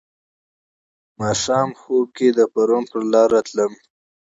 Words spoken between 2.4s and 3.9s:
پرون پرلارو تلمه